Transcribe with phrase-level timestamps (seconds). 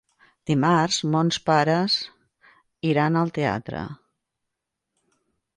[0.51, 1.99] Dimarts mons pares
[2.93, 3.85] iran al teatre.